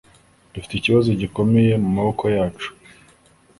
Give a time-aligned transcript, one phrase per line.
[0.53, 2.69] Dufite ikibazo gikomeye mumaboko yacu